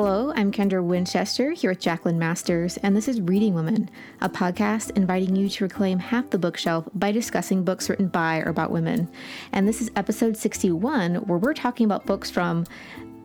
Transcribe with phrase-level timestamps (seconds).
[0.00, 3.90] Hello, I'm Kendra Winchester here with Jacqueline Masters, and this is Reading Women,
[4.20, 8.48] a podcast inviting you to reclaim half the bookshelf by discussing books written by or
[8.48, 9.08] about women.
[9.52, 12.64] And this is episode 61, where we're talking about books from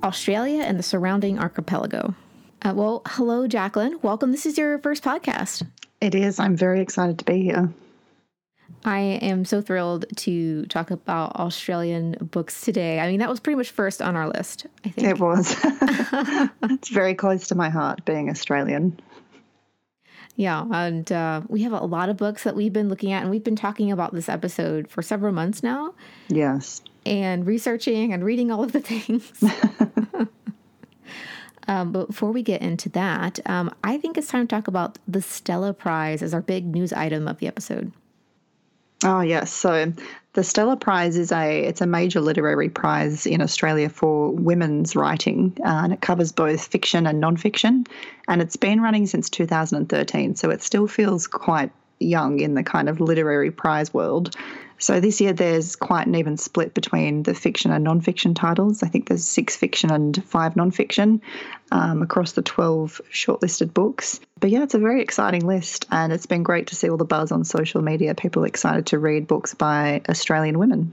[0.01, 2.15] Australia and the surrounding archipelago.
[2.63, 3.99] Uh, well, hello, Jacqueline.
[4.01, 4.31] Welcome.
[4.31, 5.67] This is your first podcast.
[6.01, 6.39] It is.
[6.39, 7.71] I'm very excited to be here.
[8.85, 12.99] I am so thrilled to talk about Australian books today.
[12.99, 15.07] I mean, that was pretty much first on our list, I think.
[15.07, 15.55] It was.
[16.63, 18.99] it's very close to my heart being Australian.
[20.35, 23.31] Yeah, and uh, we have a lot of books that we've been looking at, and
[23.31, 25.93] we've been talking about this episode for several months now.
[26.27, 26.81] Yes.
[27.05, 29.31] And researching and reading all of the things.
[31.67, 34.97] um, but before we get into that, um, I think it's time to talk about
[35.07, 37.91] the Stella Prize as our big news item of the episode.
[39.03, 39.91] Oh yes, so
[40.33, 45.57] the Stella Prize is a it's a major literary prize in Australia for women's writing,
[45.59, 47.87] uh, and it covers both fiction and nonfiction,
[48.27, 50.35] and it's been running since 2013.
[50.35, 51.71] So it still feels quite
[52.03, 54.35] young in the kind of literary prize world.
[54.83, 58.83] So this year there's quite an even split between the fiction and non-fiction titles.
[58.83, 61.21] I think there's six fiction and five non-fiction
[61.71, 64.19] um, across the 12 shortlisted books.
[64.41, 67.05] But yeah, it's a very exciting list, and it's been great to see all the
[67.05, 68.13] buzz on social media.
[68.13, 70.91] People excited to read books by Australian women.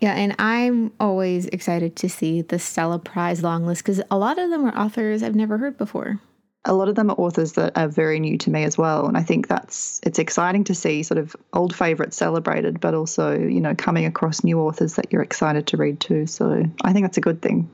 [0.00, 4.38] Yeah, and I'm always excited to see the Stella Prize long list because a lot
[4.38, 6.20] of them are authors I've never heard before
[6.66, 9.16] a lot of them are authors that are very new to me as well and
[9.16, 13.60] i think that's it's exciting to see sort of old favorites celebrated but also you
[13.60, 16.26] know coming across new authors that you're excited to read too.
[16.26, 17.68] So i think that's a good thing.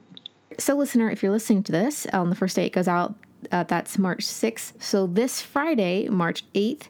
[0.59, 3.15] So listener if you're listening to this on the first day it goes out
[3.53, 6.89] uh, that's march 6th so this friday march 8th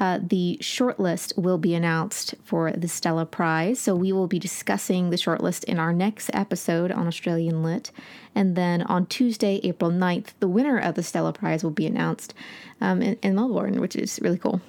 [0.00, 3.78] uh, the shortlist will be announced for the Stella Prize.
[3.78, 7.92] So we will be discussing the shortlist in our next episode on Australian Lit.
[8.34, 12.32] And then on Tuesday, April 9th, the winner of the Stella Prize will be announced
[12.80, 14.62] um, in, in Melbourne, which is really cool.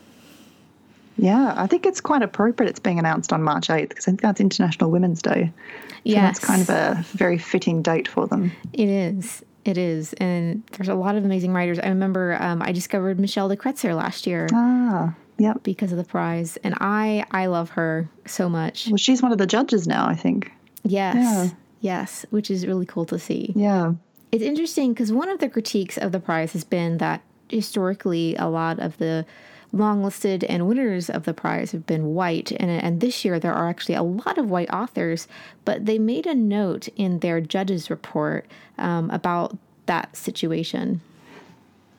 [1.18, 4.22] Yeah, I think it's quite appropriate it's being announced on March 8th because I think
[4.22, 5.52] that's International Women's Day.
[6.03, 8.52] Yeah, that's kind of a very fitting date for them.
[8.74, 9.44] It is.
[9.63, 10.13] It is.
[10.13, 11.79] And there's a lot of amazing writers.
[11.79, 14.47] I remember um, I discovered Michelle de Kretser last year.
[14.53, 15.13] Ah.
[15.38, 15.63] Yep.
[15.63, 16.57] Because of the prize.
[16.63, 18.88] And I I love her so much.
[18.88, 20.51] Well, she's one of the judges now, I think.
[20.83, 21.16] Yes.
[21.16, 21.49] Yeah.
[21.81, 23.53] Yes, which is really cool to see.
[23.55, 23.94] Yeah.
[24.31, 28.47] It's interesting because one of the critiques of the prize has been that historically a
[28.47, 29.25] lot of the
[29.74, 33.54] long listed and winners of the prize have been white and, and this year there
[33.54, 35.28] are actually a lot of white authors
[35.66, 38.46] but they made a note in their judges report
[38.78, 41.02] um, about that situation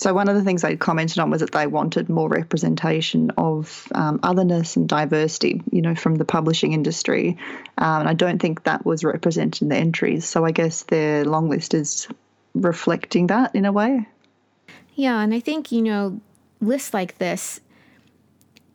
[0.03, 3.87] so one of the things they commented on was that they wanted more representation of
[3.95, 7.39] um, otherness and diversity, you know, from the publishing industry.
[7.79, 10.25] Um, and I don't think that was represented in the entries.
[10.25, 12.09] So I guess their long list is
[12.53, 14.09] reflecting that in a way.
[14.97, 16.21] Yeah, and I think you know
[16.63, 17.61] lists like this,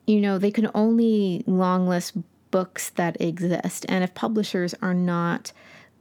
[0.05, 2.15] you know, they can only long list
[2.51, 5.51] books that exist, and if publishers are not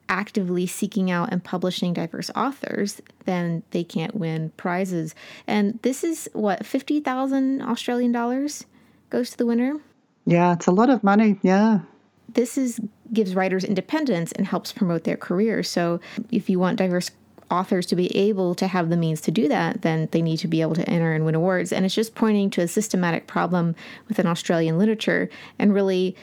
[0.09, 5.15] actively seeking out and publishing diverse authors, then they can't win prizes.
[5.47, 8.65] And this is what, 50,000 Australian dollars
[9.11, 9.81] goes to the winner?
[10.25, 11.39] Yeah, it's a lot of money.
[11.43, 11.81] Yeah.
[12.29, 12.81] This is
[13.13, 15.69] gives writers independence and helps promote their careers.
[15.69, 17.11] So if you want diverse
[17.51, 20.49] authors to be able to have the means to do that, then they need to
[20.49, 21.73] be able to enter and win awards.
[21.73, 23.75] And it's just pointing to a systematic problem
[24.09, 26.17] within Australian literature and really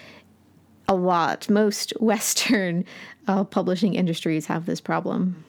[0.87, 2.85] a lot, most Western
[3.27, 5.43] uh, publishing industries have this problem.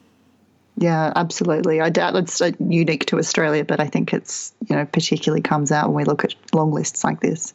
[0.77, 1.81] Yeah, absolutely.
[1.81, 5.71] I doubt it's uh, unique to Australia, but I think it's, you know, particularly comes
[5.71, 7.55] out when we look at long lists like this.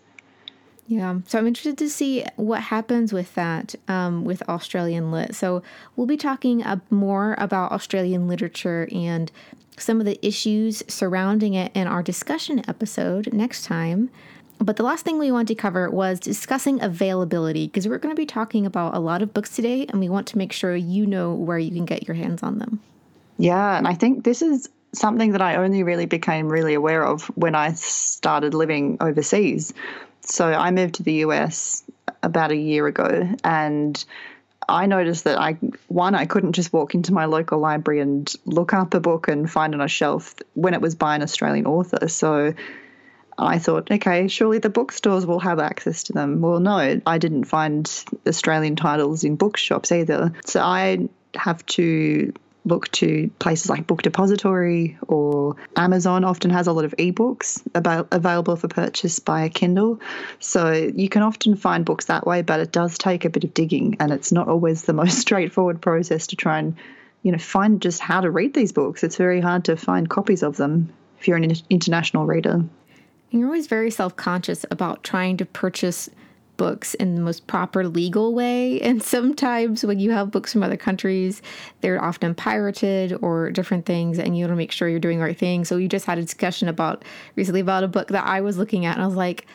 [0.90, 5.36] Yeah, so I'm interested to see what happens with that um, with Australian lit.
[5.36, 5.62] So
[5.96, 9.32] we'll be talking more about Australian literature and
[9.78, 14.10] some of the issues surrounding it in our discussion episode next time.
[14.58, 18.20] But the last thing we wanted to cover was discussing availability because we're going to
[18.20, 21.06] be talking about a lot of books today and we want to make sure you
[21.06, 22.82] know where you can get your hands on them.
[23.38, 27.26] Yeah, and I think this is something that I only really became really aware of
[27.38, 29.72] when I started living overseas.
[30.30, 31.84] So I moved to the US
[32.24, 34.04] about a year ago and
[34.68, 38.74] I noticed that I one I couldn't just walk into my local library and look
[38.74, 42.08] up a book and find on a shelf when it was by an Australian author.
[42.08, 42.54] So
[43.38, 46.42] I thought, okay, surely the bookstores will have access to them.
[46.42, 47.90] Well, no, I didn't find
[48.28, 50.34] Australian titles in bookshops either.
[50.46, 52.34] So I have to
[52.66, 58.08] look to places like Book Depository or Amazon often has a lot of ebooks about,
[58.12, 60.00] available for purchase by a Kindle.
[60.40, 63.54] So you can often find books that way, but it does take a bit of
[63.54, 66.76] digging and it's not always the most straightforward process to try and
[67.24, 69.04] you know, find just how to read these books.
[69.04, 72.52] It's very hard to find copies of them if you're an international reader.
[72.52, 72.70] And
[73.32, 76.10] you're always very self conscious about trying to purchase
[76.60, 78.80] books in the most proper legal way.
[78.90, 81.42] And sometimes when you have books from other countries,
[81.82, 85.24] they're often pirated or different things, and you want to make sure you're doing the
[85.24, 85.64] right thing.
[85.64, 88.86] So we just had a discussion about recently about a book that I was looking
[88.86, 89.46] at, and I was like,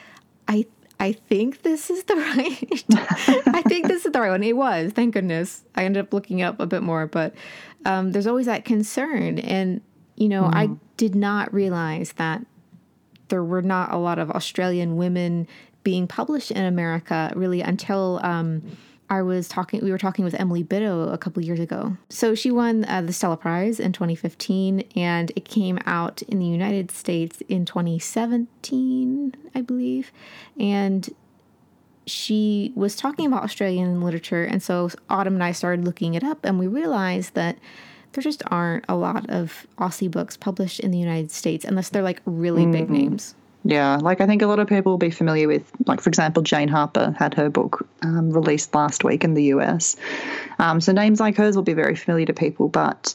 [0.48, 0.66] I
[1.00, 2.84] I think this is the right.
[3.48, 4.42] I think this is the right one.
[4.42, 5.64] It was, thank goodness.
[5.74, 7.34] I ended up looking up a bit more, but
[7.84, 9.80] um, there's always that concern, and
[10.16, 10.54] you know, mm.
[10.54, 12.46] I did not realize that
[13.28, 15.48] there were not a lot of Australian women
[15.84, 18.62] being published in America really until um,
[19.10, 19.84] I was talking.
[19.84, 21.96] We were talking with Emily Bitto a couple years ago.
[22.08, 26.46] So she won uh, the Stella Prize in 2015, and it came out in the
[26.46, 30.10] United States in 2017, I believe.
[30.58, 31.14] And
[32.06, 36.44] she was talking about Australian literature, and so Autumn and I started looking it up,
[36.44, 37.58] and we realized that
[38.12, 42.02] there just aren't a lot of Aussie books published in the United States unless they're
[42.02, 42.72] like really mm-hmm.
[42.72, 43.34] big names.
[43.64, 46.42] Yeah, like I think a lot of people will be familiar with, like for example,
[46.42, 49.96] Jane Harper had her book um, released last week in the US.
[50.58, 53.14] Um, so names like hers will be very familiar to people, but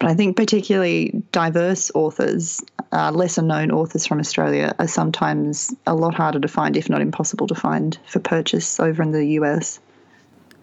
[0.00, 2.60] but I think particularly diverse authors,
[2.90, 7.00] uh, lesser known authors from Australia, are sometimes a lot harder to find, if not
[7.00, 9.78] impossible to find, for purchase over in the US.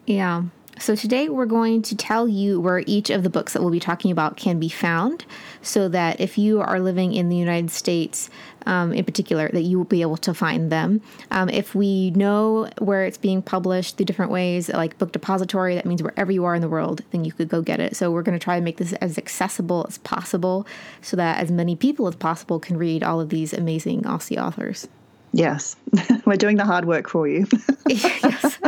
[0.06, 0.44] Yeah,
[0.80, 3.80] so, today we're going to tell you where each of the books that we'll be
[3.80, 5.26] talking about can be found
[5.62, 8.30] so that if you are living in the United States
[8.66, 11.02] um, in particular, that you will be able to find them.
[11.32, 15.86] Um, if we know where it's being published, the different ways, like Book Depository, that
[15.86, 17.96] means wherever you are in the world, then you could go get it.
[17.96, 20.66] So, we're going to try to make this as accessible as possible
[21.02, 24.88] so that as many people as possible can read all of these amazing Aussie authors.
[25.34, 25.76] Yes,
[26.26, 27.46] we're doing the hard work for you.
[27.88, 28.60] yes.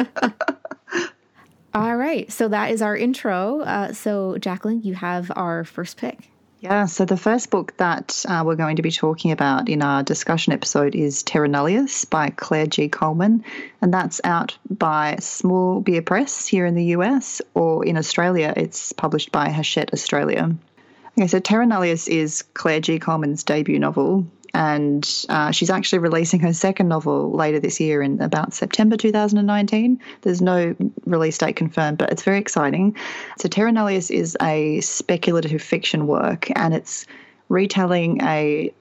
[1.73, 2.31] All right.
[2.31, 3.61] So that is our intro.
[3.61, 6.29] Uh, so, Jacqueline, you have our first pick.
[6.61, 10.03] Yeah, so the first book that uh, we're going to be talking about in our
[10.03, 12.87] discussion episode is Terra Nullius by Claire G.
[12.87, 13.43] Coleman,
[13.81, 18.93] and that's out by Small Beer Press here in the US, or in Australia, it's
[18.93, 20.55] published by Hachette Australia.
[21.17, 22.99] Okay, so Terra Nullius is Claire G.
[22.99, 28.21] Coleman's debut novel, and uh, she's actually releasing her second novel later this year in
[28.21, 29.99] about September 2019.
[30.21, 30.75] There's no
[31.05, 32.95] release date confirmed, but it's very exciting.
[33.39, 37.05] So, Terra Nullius is a speculative fiction work, and it's
[37.49, 38.73] retelling a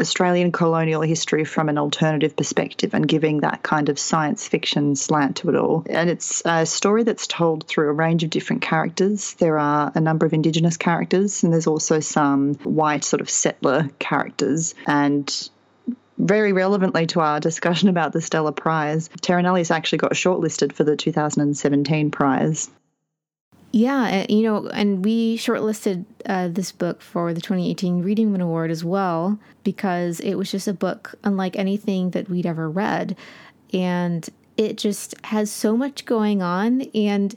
[0.00, 5.36] Australian colonial history from an alternative perspective and giving that kind of science fiction slant
[5.36, 5.84] to it all.
[5.88, 9.34] And it's a story that's told through a range of different characters.
[9.34, 13.88] There are a number of Indigenous characters, and there's also some white sort of settler
[13.98, 14.74] characters.
[14.86, 15.48] And
[16.18, 20.84] very relevantly to our discussion about the Stella Prize, Terra Nullius actually got shortlisted for
[20.84, 22.70] the 2017 prize.
[23.76, 28.70] Yeah, you know, and we shortlisted uh, this book for the 2018 Reading Women Award
[28.70, 33.18] as well because it was just a book unlike anything that we'd ever read.
[33.74, 34.26] And
[34.56, 36.86] it just has so much going on.
[36.94, 37.36] And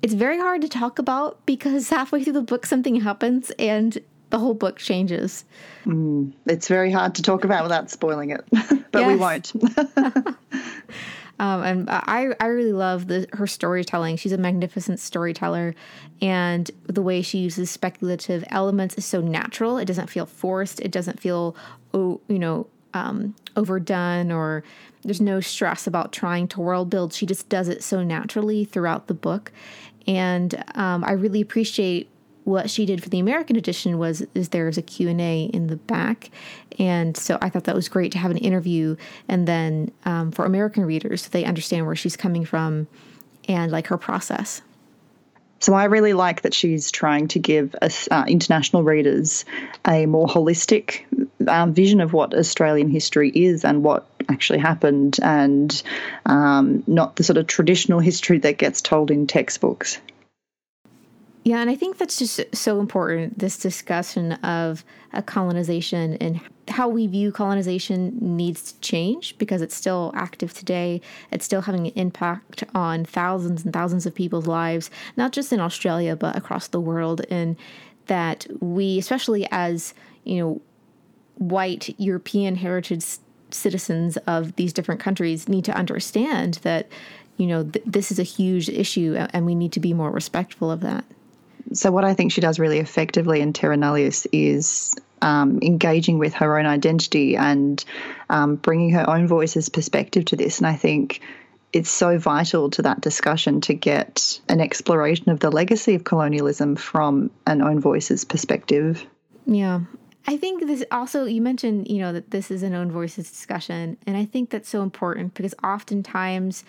[0.00, 3.98] it's very hard to talk about because halfway through the book, something happens and
[4.30, 5.44] the whole book changes.
[5.84, 8.42] Mm, it's very hard to talk about without spoiling it,
[8.90, 9.52] but we won't.
[11.38, 14.16] Um, and I, I really love the, her storytelling.
[14.16, 15.74] She's a magnificent storyteller,
[16.22, 19.78] and the way she uses speculative elements is so natural.
[19.78, 20.80] It doesn't feel forced.
[20.80, 21.56] It doesn't feel,
[21.92, 24.62] oh, you know, um, overdone or
[25.02, 27.12] there's no stress about trying to world build.
[27.12, 29.50] She just does it so naturally throughout the book,
[30.06, 32.08] and um, I really appreciate
[32.44, 36.30] what she did for the American edition was is there's a Q&A in the back.
[36.78, 38.96] And so I thought that was great to have an interview
[39.28, 42.86] and then um, for American readers they understand where she's coming from
[43.48, 44.62] and like her process.
[45.60, 49.46] So I really like that she's trying to give us, uh, international readers
[49.86, 51.04] a more holistic
[51.48, 55.82] um, vision of what Australian history is and what actually happened, and
[56.26, 59.98] um, not the sort of traditional history that gets told in textbooks.
[61.44, 64.82] Yeah, and I think that's just so important this discussion of
[65.12, 71.02] a colonization and how we view colonization needs to change because it's still active today.
[71.30, 75.60] It's still having an impact on thousands and thousands of people's lives, not just in
[75.60, 77.20] Australia, but across the world.
[77.28, 77.56] And
[78.06, 79.92] that we, especially as,
[80.24, 80.62] you know,
[81.34, 83.04] white European heritage
[83.50, 86.88] citizens of these different countries, need to understand that,
[87.36, 90.70] you know, th- this is a huge issue and we need to be more respectful
[90.70, 91.04] of that
[91.72, 96.34] so what I think she does really effectively in Terra Nullius is um, engaging with
[96.34, 97.82] her own identity and
[98.28, 100.58] um, bringing her own voice's perspective to this.
[100.58, 101.20] And I think
[101.72, 106.76] it's so vital to that discussion to get an exploration of the legacy of colonialism
[106.76, 109.04] from an own voices perspective.
[109.46, 109.80] Yeah.
[110.26, 113.98] I think this also, you mentioned, you know, that this is an own voices discussion.
[114.06, 116.64] And I think that's so important because oftentimes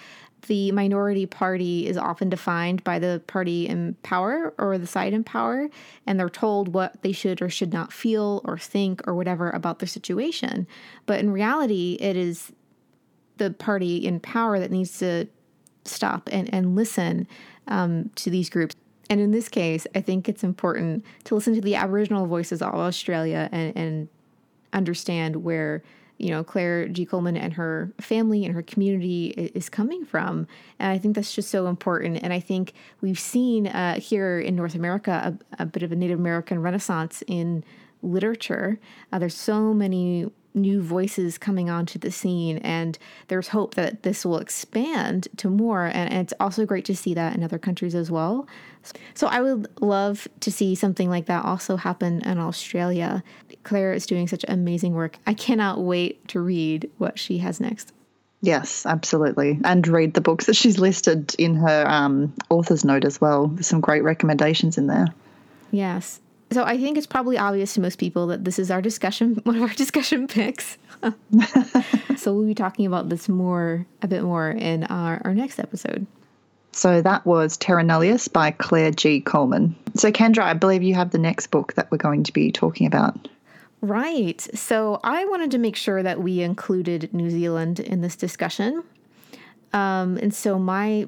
[0.48, 5.24] the minority party is often defined by the party in power or the side in
[5.24, 5.70] power,
[6.06, 9.80] and they're told what they should or should not feel or think or whatever about
[9.80, 10.68] their situation.
[11.06, 12.52] But in reality, it is
[13.38, 15.28] the party in power that needs to
[15.84, 17.28] stop and, and listen
[17.68, 18.76] um, to these groups.
[19.10, 22.74] And in this case, I think it's important to listen to the Aboriginal voices of
[22.74, 24.10] Australia and, and
[24.74, 25.84] understand where
[26.18, 27.06] you know Claire G.
[27.06, 30.48] Coleman and her family and her community is coming from,
[30.80, 32.20] and I think that's just so important.
[32.24, 35.96] And I think we've seen uh, here in North America a, a, bit of a
[35.96, 37.64] Native American renaissance in
[38.02, 38.80] literature.
[39.12, 44.26] Uh, there's so many new voices coming onto the scene, and there's hope that this
[44.26, 45.86] will expand to more.
[45.86, 48.48] And, and, it's also great to see that in other countries as well.
[49.14, 53.24] So I would love to see something like that also happen in Australia.
[53.66, 55.18] Claire is doing such amazing work.
[55.28, 57.92] I cannot wait to read what she has next.
[58.42, 59.60] Yes, absolutely.
[59.64, 63.48] And read the books that she's listed in her um, author's note as well.
[63.48, 65.08] There's some great recommendations in there.
[65.72, 66.22] Yes.
[66.52, 69.56] So I think it's probably obvious to most people that this is our discussion, one
[69.56, 70.78] of our discussion picks.
[72.16, 76.06] so we'll be talking about this more, a bit more in our, our next episode.
[76.72, 79.22] So that was Terra Nullius by Claire G.
[79.22, 79.76] Coleman.
[79.96, 82.86] So, Kendra, I believe you have the next book that we're going to be talking
[82.86, 83.30] about.
[83.86, 84.42] Right.
[84.56, 88.84] So, I wanted to make sure that we included New Zealand in this discussion.
[89.74, 91.08] Um, and so, my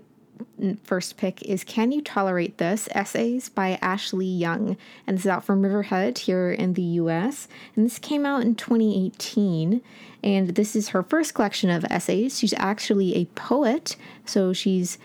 [0.83, 2.87] first pick is Can You Tolerate This?
[2.91, 4.77] Essays by Ashleigh Young.
[5.07, 7.47] And this is out from Riverhead here in the US.
[7.75, 9.81] And this came out in 2018.
[10.23, 12.37] And this is her first collection of essays.
[12.37, 13.95] She's actually a poet.
[14.25, 14.99] So she's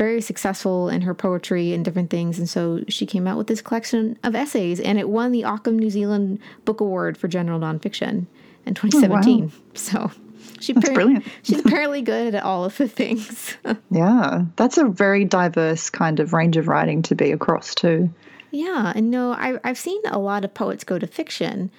[0.00, 2.38] very successful in her poetry and different things.
[2.38, 4.80] And so she came out with this collection of essays.
[4.80, 8.24] And it won the Ockham New Zealand Book Award for General Nonfiction
[8.64, 9.42] in 2017.
[9.42, 9.52] Oh, wow.
[9.74, 10.10] So
[10.58, 11.26] she that's brilliant.
[11.42, 13.58] she's apparently good at all of the things.
[13.90, 18.08] yeah, that's a very diverse kind of range of writing to be across too.
[18.52, 21.70] Yeah, and no, I, I've seen a lot of poets go to fiction,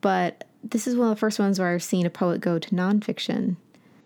[0.00, 2.70] but this is one of the first ones where I've seen a poet go to
[2.70, 3.56] nonfiction.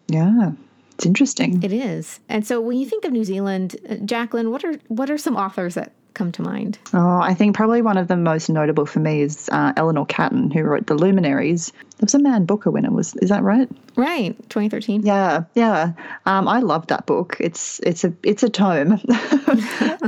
[0.07, 0.53] Yeah,
[0.99, 1.63] it's interesting.
[1.63, 2.19] It is.
[2.29, 5.37] And so when you think of New Zealand, uh, Jacqueline, what are what are some
[5.37, 6.77] authors that come to mind?
[6.93, 10.51] Oh, I think probably one of the most notable for me is uh, Eleanor Catton,
[10.51, 11.71] who wrote The Luminaries.
[11.71, 12.91] There was a Man Booker winner.
[12.91, 13.69] Was is that right?
[13.95, 15.07] Right, 2013.
[15.07, 15.93] Yeah, yeah.
[16.27, 17.37] Um, I loved that book.
[17.39, 18.95] It's it's a it's a tome.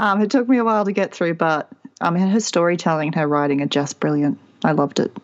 [0.01, 1.69] um, it took me a while to get through, but
[2.01, 4.41] um, her storytelling and her writing are just brilliant.
[4.65, 5.17] I loved it.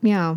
[0.00, 0.36] Yeah.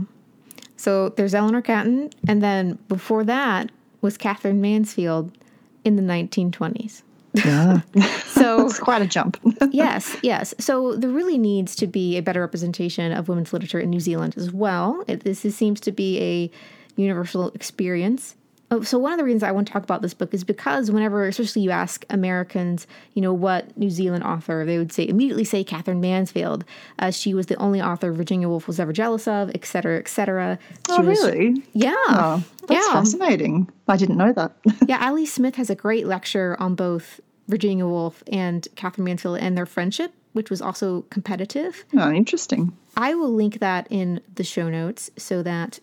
[0.75, 3.71] So there's Eleanor Catton, and then before that
[4.05, 5.35] was Katherine Mansfield
[5.83, 7.01] in the 1920s.
[7.33, 7.81] Yeah.
[8.27, 9.37] so it's quite a jump.
[9.71, 10.53] yes, yes.
[10.59, 14.35] So there really needs to be a better representation of women's literature in New Zealand
[14.37, 15.03] as well.
[15.07, 16.51] It, this seems to be a
[17.01, 18.35] universal experience.
[18.71, 20.89] Oh, so one of the reasons I want to talk about this book is because
[20.89, 25.43] whenever, especially you ask Americans, you know, what New Zealand author, they would say immediately
[25.43, 26.65] say Katherine Mansfield.
[26.97, 30.07] Uh, she was the only author Virginia Woolf was ever jealous of, et cetera, et
[30.07, 30.57] cetera.
[30.87, 31.63] She oh, was, really?
[31.73, 31.93] Yeah.
[31.95, 32.93] Oh, that's yeah.
[32.93, 33.69] fascinating.
[33.87, 34.53] I didn't know that.
[34.87, 39.55] yeah, Ali Smith has a great lecture on both Virginia Woolf and Katherine Mansfield and
[39.55, 41.85] their friendship, which was also competitive.
[41.95, 42.75] Oh, interesting.
[42.97, 45.79] I will link that in the show notes so that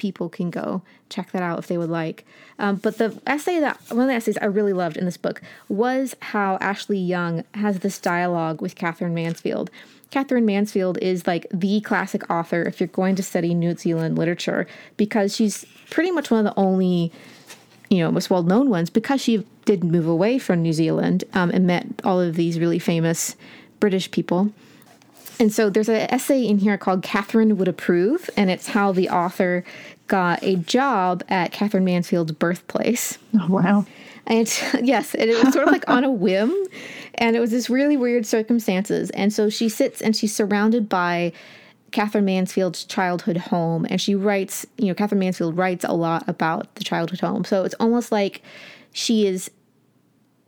[0.00, 0.80] people can go
[1.10, 2.24] check that out if they would like.
[2.58, 5.42] Um, but the essay that one of the essays I really loved in this book
[5.68, 9.70] was how Ashleigh Young has this dialogue with Katherine Mansfield.
[10.10, 14.66] Katherine Mansfield is like the classic author if you're going to study New Zealand literature
[14.96, 17.12] because she's pretty much one of the only
[17.90, 21.50] you know most well known ones because she did move away from New Zealand um,
[21.50, 23.36] and met all of these really famous
[23.80, 24.50] British people.
[25.40, 29.08] And so there's an essay in here called Katherine Would Approve, and it's how the
[29.08, 29.64] author
[30.06, 33.16] got a job at Katherine Mansfield's birthplace.
[33.40, 33.86] Oh, wow.
[34.26, 34.46] And
[34.82, 36.54] yes, and it was sort of like on a whim.
[37.14, 39.08] And it was this really weird circumstances.
[39.10, 41.32] And so she sits and she's surrounded by
[41.90, 43.86] Katherine Mansfield's childhood home.
[43.88, 47.44] And she writes, you know, Catherine Mansfield writes a lot about the childhood home.
[47.44, 48.42] So it's almost like
[48.92, 49.50] she is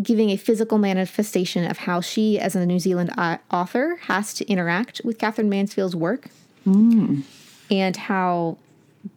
[0.02, 3.12] giving a physical manifestation of how she, as a New Zealand
[3.50, 6.28] author, has to interact with Katherine Mansfield's work
[6.66, 7.22] mm.
[7.70, 8.58] and how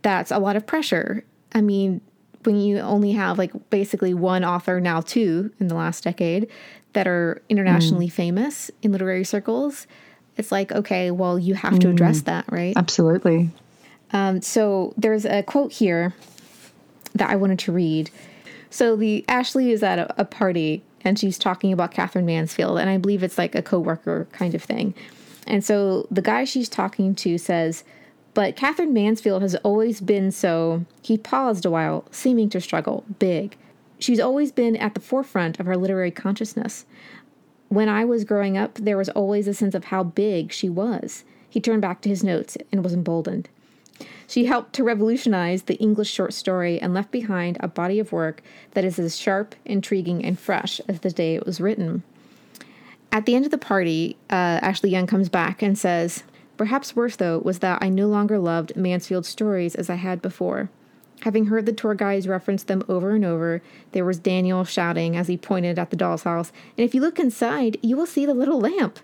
[0.01, 1.24] that's a lot of pressure.
[1.53, 2.01] I mean,
[2.44, 6.48] when you only have like basically one author, now two in the last decade,
[6.94, 8.12] that are internationally mm.
[8.12, 9.88] famous in literary circles,
[10.38, 12.25] it's like, okay, well, you have to address mm.
[12.25, 12.74] that, right?
[12.75, 13.50] Absolutely.
[14.12, 16.13] Um, so there's a quote here
[17.15, 18.12] that I wanted to read
[18.70, 22.90] So the Ashleigh is at a, a party and she's talking about Katherine Mansfield, and
[22.90, 24.96] I believe it's like a coworker kind of thing.
[25.46, 27.84] And so the guy she's talking to says,
[28.34, 30.84] But Katherine Mansfield has always been so.
[31.04, 33.56] He paused a while, seeming to struggle, big.
[34.00, 36.86] She's always been at the forefront of our literary consciousness.
[37.70, 41.24] When I was growing up, there was always a sense of how big she was.
[41.50, 43.48] He turned back to his notes and was emboldened.
[44.28, 48.42] She helped to revolutionize the English short story and left behind a body of work
[48.72, 52.04] that is as sharp, intriguing, and fresh as the day it was written.
[53.12, 56.24] At the end of the party, uh, Ashleigh Young comes back and says,
[56.58, 60.70] Perhaps worse, though, was that I no longer loved Mansfield's stories as I had before.
[61.22, 63.62] Having heard the tour guides reference them over and over,
[63.94, 67.20] there was Daniel shouting as he pointed at the doll's house, and if you look
[67.20, 69.00] inside, you will see the little lamp.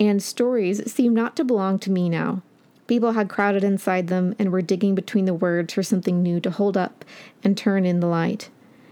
[0.00, 2.42] And stories seem not to belong to me now.
[2.86, 6.50] People had crowded inside them and were digging between the words for something new to
[6.50, 7.04] hold up
[7.42, 8.50] and turn in the light.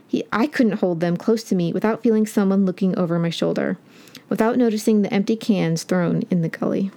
[0.08, 3.78] He, I couldn't hold them close to me without feeling someone looking over my shoulder,
[4.28, 6.90] without noticing the empty cans thrown in the gully.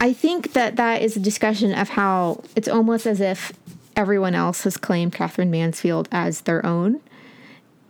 [0.00, 3.52] I think that that is a discussion of how it's almost as if
[3.96, 7.00] everyone else has claimed Katherine Mansfield as their own.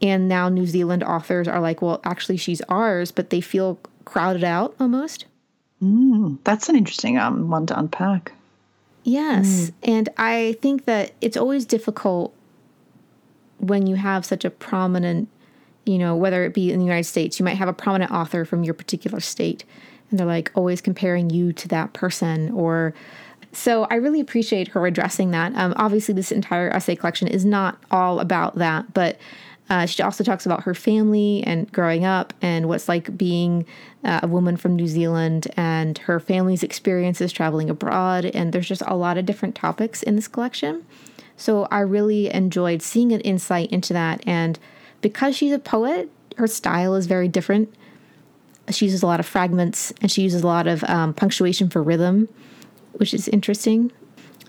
[0.01, 4.45] And now New Zealand authors are like, well, actually, she's ours, but they feel crowded
[4.45, 5.25] out almost.
[5.83, 8.33] Mm, that's an interesting um, one to unpack.
[9.05, 9.47] Yes.
[9.47, 9.73] Mm.
[9.83, 12.35] And I think that it's always difficult
[13.59, 15.29] when you have such a prominent,
[15.85, 18.45] you know, whether it be in the United States, you might have a prominent author
[18.45, 19.65] from your particular state,
[20.11, 22.95] and they're like always comparing you to that person or.
[23.53, 25.55] So I really appreciate her addressing that.
[25.55, 29.19] Um, obviously, this entire essay collection is not all about that, but
[29.69, 33.67] uh, she also talks about her family and growing up and what's like being
[34.05, 38.25] uh, a woman from New Zealand and her family's experiences traveling abroad.
[38.27, 40.85] And there's just a lot of different topics in this collection.
[41.37, 44.23] So I really enjoyed seeing an insight into that.
[44.27, 44.59] And
[45.01, 47.75] because she's a poet, her style is very different.
[48.71, 51.83] She uses a lot of fragments and she uses a lot of um, punctuation for
[51.83, 52.29] rhythm,
[52.93, 53.91] which is interesting.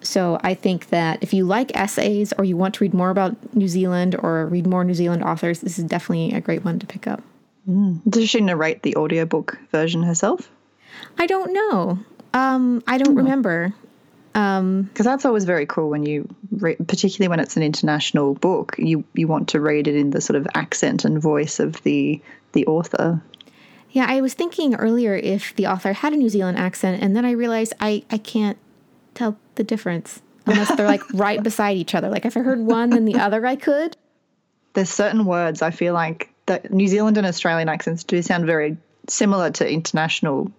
[0.07, 3.35] So I think that if you like essays or you want to read more about
[3.53, 6.85] New Zealand or read more New Zealand authors, this is definitely a great one to
[6.85, 7.21] pick up.
[7.67, 7.99] Mm.
[8.09, 10.49] Does she narrate the audiobook version herself?
[11.17, 11.99] I don't know.
[12.33, 13.17] Um, I don't mm.
[13.17, 13.73] remember.
[14.31, 18.75] Because um, that's always very cool when you, re- particularly when it's an international book,
[18.77, 22.21] you you want to read it in the sort of accent and voice of the
[22.53, 23.21] the author.
[23.91, 27.25] Yeah, I was thinking earlier if the author had a New Zealand accent, and then
[27.25, 28.57] I realized I I can't
[29.17, 32.09] tell the difference unless they're like right beside each other.
[32.09, 33.95] Like if I heard one, then the other I could.
[34.73, 38.77] There's certain words I feel like that New Zealand and Australian accents do sound very
[39.07, 40.51] similar to international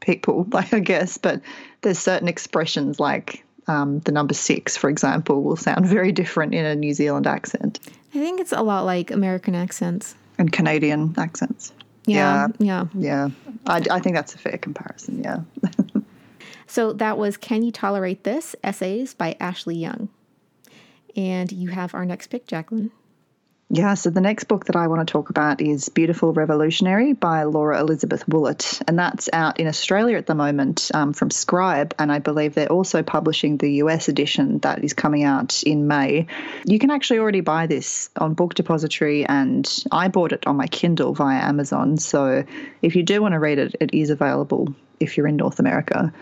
[0.00, 1.40] people, like I guess, but
[1.82, 6.64] there's certain expressions like um, the number six, for example, will sound very different in
[6.64, 7.80] a New Zealand accent.
[8.14, 11.72] I think it's a lot like American accents and Canadian accents.
[12.06, 13.30] Yeah, yeah, yeah.
[13.66, 15.24] I, I think that's a fair comparison.
[15.24, 15.38] Yeah.
[16.66, 20.08] So that was "Can You Tolerate This?" essays by Ashleigh Young,
[21.16, 22.90] and you have our next pick, Jacqueline.
[23.70, 27.44] Yeah, so the next book that I want to talk about is Beautiful Revolutionary by
[27.44, 28.82] Laura Elizabeth Woollett.
[28.86, 32.70] and that's out in Australia at the moment um, from Scribe, and I believe they're
[32.70, 36.26] also publishing the US edition that is coming out in May.
[36.66, 40.66] You can actually already buy this on Book Depository, and I bought it on my
[40.66, 41.96] Kindle via Amazon.
[41.96, 42.44] So
[42.82, 46.12] if you do want to read it, it is available if you're in North America.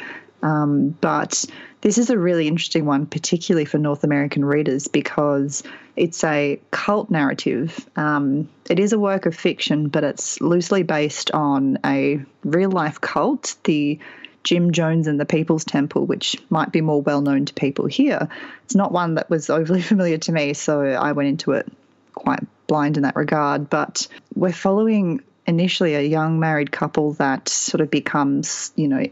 [0.43, 1.45] Um, but
[1.83, 5.63] this is a really interesting one, particularly for North American readers, because
[5.97, 7.89] it's a cult narrative.
[7.97, 13.01] Um, it is a work of fiction, but it's loosely based on a real life
[13.01, 13.99] cult, the
[14.45, 18.29] Jim Jones and the People's Temple, which might be more well known to people here.
[18.65, 21.71] It's not one that was overly familiar to me, so I went into it
[22.15, 23.71] quite blind in that regard.
[23.71, 29.05] But we're following initially a young married couple that sort of becomes, you know,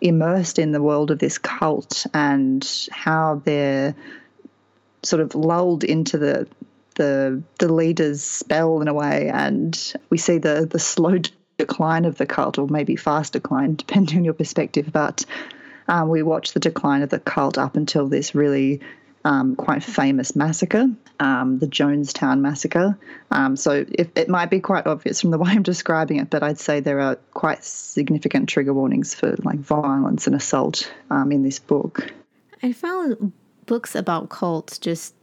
[0.00, 3.94] immersed in the world of this cult and how they're
[5.02, 6.46] sort of lulled into the
[6.96, 11.18] the the leader's spell in a way, and we see the the slow
[11.58, 14.90] decline of the cult, or maybe fast decline, depending on your perspective.
[14.92, 15.24] But
[15.88, 18.80] um, we watch the decline of the cult up until this really
[19.24, 22.98] um, quite famous massacre, um, the Jonestown massacre.
[23.30, 26.42] Um, so it, it might be quite obvious from the way I'm describing it, but
[26.42, 31.42] I'd say there are quite significant trigger warnings for like violence and assault um, in
[31.42, 32.12] this book.
[32.62, 33.32] I found
[33.66, 35.14] books about cults just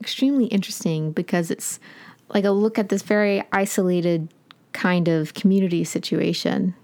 [0.00, 1.80] extremely interesting because it's
[2.28, 4.28] like a look at this very isolated
[4.72, 6.74] kind of community situation.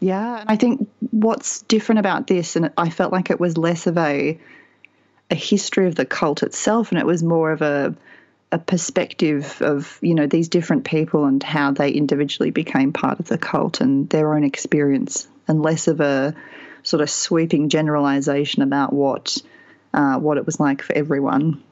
[0.00, 3.86] Yeah, and I think what's different about this, and I felt like it was less
[3.86, 4.38] of a
[5.30, 7.94] a history of the cult itself, and it was more of a
[8.52, 13.26] a perspective of you know these different people and how they individually became part of
[13.26, 16.34] the cult and their own experience, and less of a
[16.82, 19.38] sort of sweeping generalization about what
[19.94, 21.62] uh, what it was like for everyone.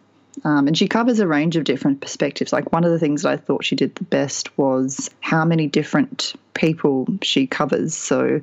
[0.43, 2.53] Um, and she covers a range of different perspectives.
[2.53, 5.69] Like one of the things that I thought she did the best was how many
[5.69, 7.95] different people she covers.
[7.95, 8.41] So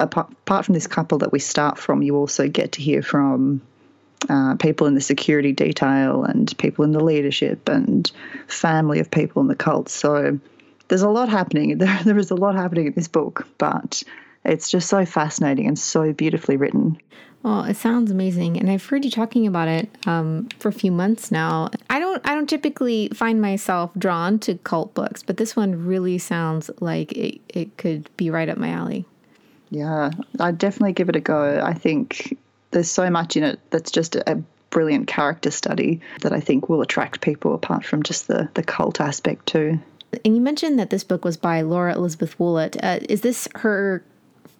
[0.00, 3.60] apart, apart from this couple that we start from, you also get to hear from
[4.28, 8.10] uh, people in the security detail and people in the leadership and
[8.46, 9.88] family of people in the cult.
[9.88, 10.38] So
[10.88, 11.76] there's a lot happening.
[11.78, 14.02] There, there is a lot happening in this book, but
[14.44, 16.98] it's just so fascinating and so beautifully written.
[17.42, 20.90] Well, it sounds amazing, and I've heard you talking about it um, for a few
[20.90, 21.68] months now.
[21.90, 26.16] I don't, I don't typically find myself drawn to cult books, but this one really
[26.16, 29.04] sounds like it, it could be right up my alley.
[29.68, 31.60] Yeah, I'd definitely give it a go.
[31.62, 32.38] I think
[32.74, 36.82] there's so much in it that's just a, brilliant character study that I think will
[36.82, 39.78] attract people apart from just the, the cult aspect too.
[40.24, 42.76] And you mentioned that this book was by Laura Elizabeth Woollett.
[42.82, 44.04] Uh, is this her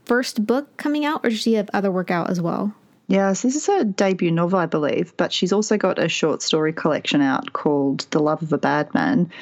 [0.05, 2.73] first book coming out, or does she have other work out as well?
[3.09, 6.73] Yes, this is her debut novel, I believe, but she's also got a short story
[6.73, 9.33] collection out called The Love of a Bad Man.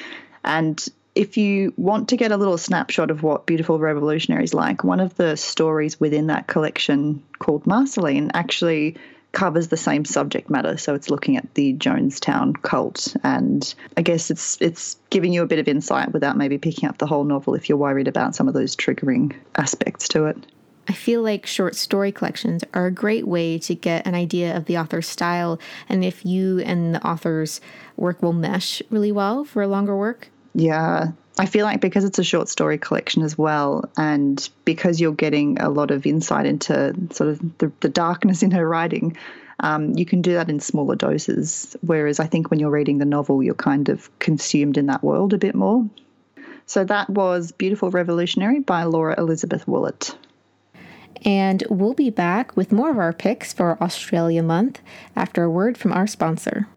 [0.43, 0.83] And
[1.15, 4.99] if you want to get a little snapshot of what Beautiful Revolutionary is like, one
[4.99, 8.97] of the stories within that collection called Marceline actually
[9.31, 10.77] covers the same subject matter.
[10.77, 15.47] So it's looking at the Jonestown cult, and I guess it's it's giving you a
[15.47, 18.47] bit of insight without maybe picking up the whole novel if you're worried about some
[18.47, 20.37] of those triggering aspects to it.
[20.87, 24.65] I feel like short story collections are a great way to get an idea of
[24.65, 27.61] the author's style and if you and the author's
[27.95, 30.29] work will mesh really well for a longer work.
[30.53, 31.11] Yeah.
[31.39, 35.59] I feel like because it's a short story collection as well, and because you're getting
[35.59, 39.17] a lot of insight into sort of the, the darkness in her writing,
[39.59, 41.75] um, you can do that in smaller doses.
[41.81, 45.33] Whereas I think when you're reading the novel, you're kind of consumed in that world
[45.33, 45.89] a bit more.
[46.65, 50.15] So that was Beautiful Revolutionary by Laura Elizabeth Woollett.
[51.25, 54.81] And we'll be back with more of our picks for Australia Month
[55.15, 56.67] after a word from our sponsor.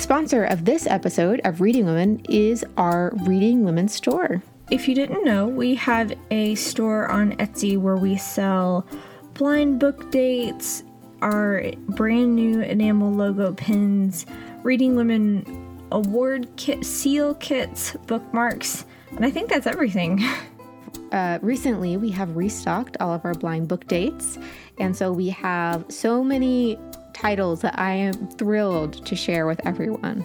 [0.00, 4.42] The sponsor of this episode of Reading Women is our Reading Women store.
[4.70, 8.86] If you didn't know, we have a store on Etsy where we sell
[9.34, 10.84] blind book dates,
[11.20, 14.24] our brand new enamel logo pins,
[14.62, 15.44] Reading Women
[15.92, 20.24] award kit, seal kits, bookmarks, and I think that's everything.
[21.12, 24.38] Uh, recently, we have restocked all of our blind book dates,
[24.78, 26.78] and so we have so many
[27.12, 30.24] titles that I am thrilled to share with everyone.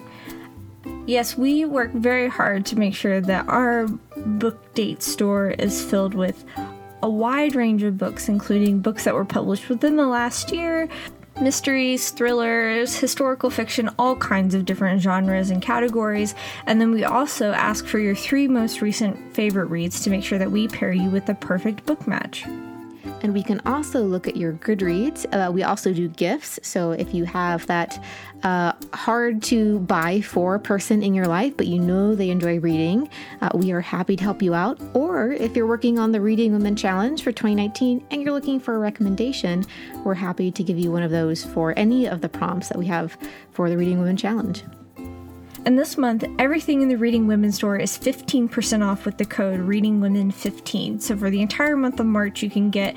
[1.06, 6.14] Yes, we work very hard to make sure that our book date store is filled
[6.14, 6.44] with
[7.02, 10.88] a wide range of books, including books that were published within the last year,
[11.40, 16.34] mysteries, thrillers, historical fiction, all kinds of different genres and categories.
[16.66, 20.38] And then we also ask for your three most recent favorite reads to make sure
[20.38, 22.44] that we pair you with the perfect book match.
[23.22, 25.26] And we can also look at your Goodreads.
[25.32, 26.58] Uh, we also do gifts.
[26.62, 28.02] So if you have that
[28.42, 33.08] uh, hard to buy for person in your life, but you know they enjoy reading,
[33.40, 34.80] uh, we are happy to help you out.
[34.94, 38.74] Or if you're working on the Reading Women Challenge for 2019 and you're looking for
[38.74, 39.64] a recommendation,
[40.04, 42.86] we're happy to give you one of those for any of the prompts that we
[42.86, 43.16] have
[43.52, 44.62] for the Reading Women Challenge.
[45.66, 49.58] And this month, everything in the Reading Women store is 15% off with the code
[49.58, 51.02] ReadingWomen15.
[51.02, 52.96] So for the entire month of March, you can get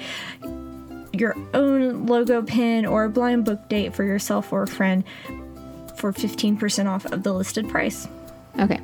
[1.11, 5.03] your own logo pin or a blind book date for yourself or a friend
[5.95, 8.07] for 15% off of the listed price.
[8.59, 8.79] Okay.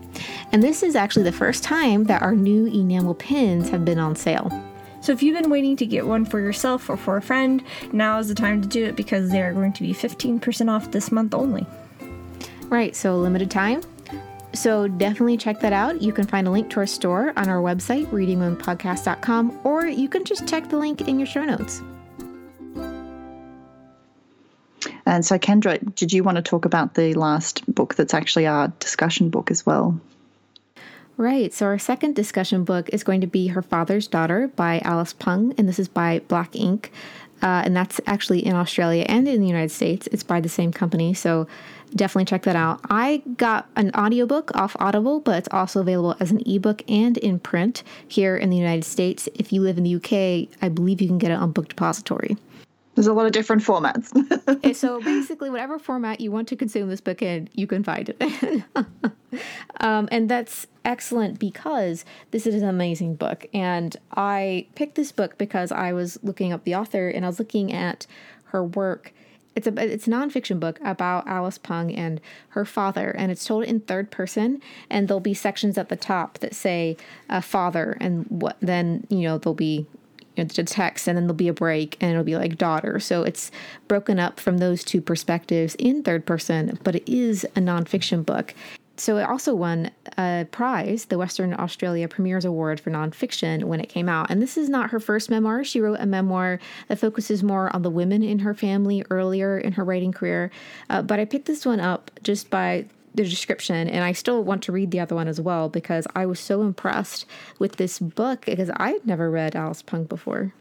[0.51, 4.15] And this is actually the first time that our new enamel pins have been on
[4.15, 4.49] sale.
[5.01, 7.61] So if you've been waiting to get one for yourself or for a friend,
[7.93, 10.89] now is the time to do it because they are going to be 15% off
[10.89, 11.67] this month only.
[12.69, 13.82] Right, so limited time.
[14.54, 16.01] So definitely check that out.
[16.01, 20.23] You can find a link to our store on our website, readingwomenpodcast.com, or you can
[20.23, 21.82] just check the link in your show notes.
[25.06, 28.69] And so, Kendra, did you want to talk about the last book that's actually our
[28.80, 29.99] discussion book as well?
[31.17, 31.54] Right.
[31.54, 35.54] So, our second discussion book is going to be Her Father's Daughter by Alice Pung,
[35.58, 36.91] and this is by Black Ink.
[37.41, 40.08] Uh, and that's actually in Australia and in the United States.
[40.12, 41.13] It's by the same company.
[41.13, 41.47] So,
[41.95, 42.81] definitely check that out.
[42.89, 47.39] I got an audiobook off Audible, but it's also available as an ebook and in
[47.39, 49.27] print here in the United States.
[49.35, 52.37] If you live in the UK, I believe you can get it on Book Depository.
[52.95, 54.07] There's a lot of different formats.
[54.75, 58.21] so basically, whatever format you want to consume this book in, you can find it
[58.21, 58.63] in.
[59.81, 63.47] um, and that's excellent because this is an amazing book.
[63.53, 67.37] And I picked this book because I was looking up the author and I was
[67.37, 68.07] looking at
[68.45, 69.13] her work
[69.55, 73.63] it's a it's a nonfiction book about Alice Pung and her father, and it's told
[73.63, 74.61] in third person.
[74.89, 76.97] And there'll be sections at the top that say
[77.29, 79.87] uh, "father," and what then you know there'll be
[80.35, 82.99] you know, the text, and then there'll be a break, and it'll be like daughter.
[82.99, 83.51] So it's
[83.87, 88.53] broken up from those two perspectives in third person, but it is a nonfiction book
[88.97, 93.89] so it also won a prize, the Western Australia Premier's Award for Nonfiction, when it
[93.89, 94.29] came out.
[94.29, 95.63] And this is not her first memoir.
[95.63, 99.73] She wrote a memoir that focuses more on the women in her family earlier in
[99.73, 100.51] her writing career.
[100.89, 104.63] Uh, but I picked this one up just by the description, and I still want
[104.63, 107.25] to read the other one as well because I was so impressed
[107.60, 110.53] with this book because I'd never read Alice Pung before.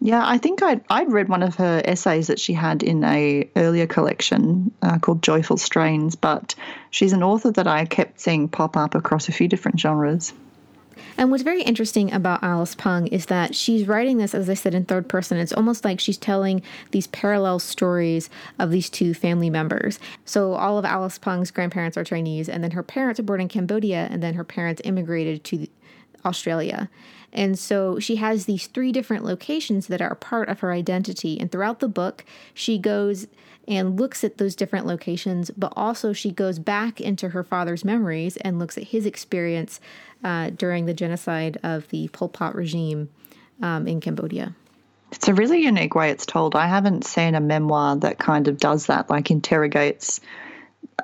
[0.00, 3.48] Yeah, I think I'd, I'd read one of her essays that she had in a
[3.56, 6.54] earlier collection uh, called Joyful Strains, but
[6.90, 10.34] she's an author that I kept seeing pop up across a few different genres.
[11.16, 14.74] And what's very interesting about Alice Pung is that she's writing this, as I said,
[14.74, 15.38] in third person.
[15.38, 19.98] It's almost like she's telling these parallel stories of these two family members.
[20.24, 23.48] So all of Alice Pung's grandparents are Chinese, and then her parents are born in
[23.48, 25.66] Cambodia, and then her parents immigrated to
[26.24, 26.88] Australia.
[27.34, 31.38] And so she has these three different locations that are part of her identity.
[31.38, 33.26] And throughout the book, she goes
[33.66, 38.36] and looks at those different locations, but also she goes back into her father's memories
[38.38, 39.80] and looks at his experience
[40.22, 43.08] uh, during the genocide of the Pol Pot regime
[43.62, 44.54] um, in Cambodia.
[45.12, 46.54] It's a really unique way it's told.
[46.56, 50.20] I haven't seen a memoir that kind of does that, like interrogates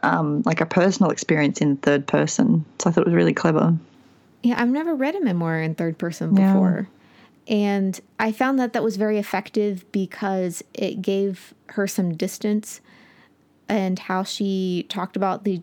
[0.03, 2.65] um, like a personal experience in third person.
[2.79, 3.77] So I thought it was really clever.
[4.43, 6.89] Yeah, I've never read a memoir in third person before.
[7.47, 12.81] And I found that that was very effective because it gave her some distance
[13.69, 15.63] and how she talked about the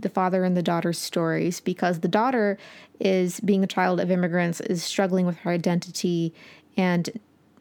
[0.00, 2.56] the father and the daughter's stories because the daughter
[3.00, 6.32] is being a child of immigrants is struggling with her identity
[6.76, 7.10] and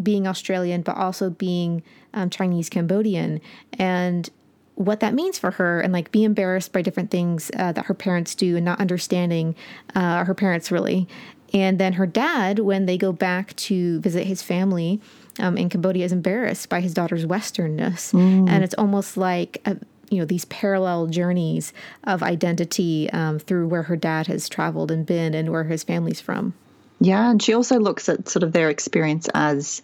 [0.04, 1.82] being Australian but also being
[2.14, 3.42] um, Chinese Cambodian
[3.74, 4.30] and
[4.78, 7.96] what that means for her and like be embarrassed by different things uh, that her
[7.96, 9.56] parents do and not understanding
[9.96, 11.08] uh, her parents really.
[11.54, 15.02] And then her dad, when they go back to visit his family
[15.40, 18.14] um, in Cambodia, is embarrassed by his daughter's Westernness.
[18.14, 18.50] Mm.
[18.50, 19.78] And it's almost like, a,
[20.10, 25.06] you know, these parallel journeys of identity um, through where her dad has traveled and
[25.06, 26.54] been and where his family's from.
[27.00, 27.32] Yeah.
[27.32, 29.82] And she also looks at sort of their experience as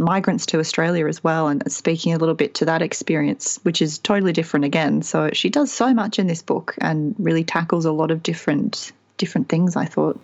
[0.00, 3.98] migrants to Australia as well, and speaking a little bit to that experience, which is
[3.98, 5.02] totally different again.
[5.02, 8.92] So she does so much in this book and really tackles a lot of different
[9.16, 9.76] different things.
[9.76, 10.20] I thought.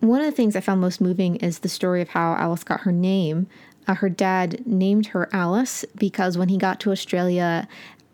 [0.00, 2.82] One of the things I found most moving is the story of how Alice got
[2.82, 3.48] her name.
[3.88, 7.66] Uh, her dad named her Alice because when he got to Australia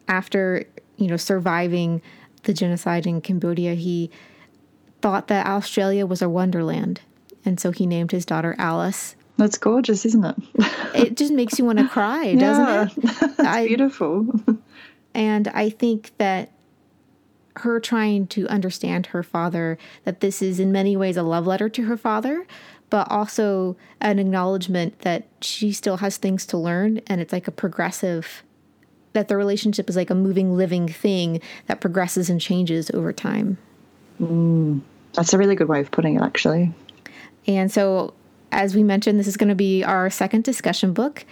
[0.08, 0.64] after
[0.96, 2.00] you know surviving
[2.44, 4.10] the genocide in Cambodia, he
[5.00, 7.00] thought that Australia was a wonderland,
[7.44, 10.36] and so he named his daughter Alice that's gorgeous, isn't it?
[10.94, 13.02] it just makes you want to cry, doesn't it?
[13.36, 14.28] That's I, beautiful.
[15.14, 16.52] and I think that
[17.56, 21.68] her trying to understand her father, that this is in many ways a love letter
[21.68, 22.46] to her father,
[22.90, 27.52] but also an acknowledgement that she still has things to learn and it's like a
[27.52, 28.42] progressive
[29.12, 33.56] that the relationship is like a moving living thing that progresses and changes over time.
[34.20, 34.80] Mm,
[35.12, 36.72] that's a really good way of putting it actually.
[37.46, 38.14] And so
[38.54, 41.26] as we mentioned, this is going to be our second discussion book.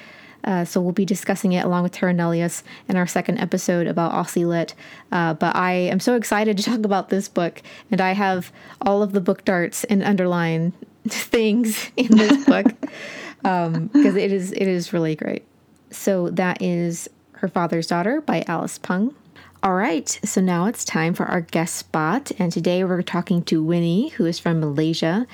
[0.45, 4.13] Uh, so we'll be discussing it along with Terra Nullius in our second episode about
[4.13, 4.75] Aussie Lit.
[5.13, 9.03] Uh, but I am so excited to talk about this book, and I have all
[9.03, 10.73] of the book darts and underline
[11.09, 12.97] things in this book because
[13.45, 15.45] um, it is it is really great.
[15.91, 19.15] So that is Her Father's Daughter by Alice Pung.
[19.63, 23.63] All right, so now it's time for our guest spot, and today we're talking to
[23.63, 25.25] Winnie, who is from Malaysia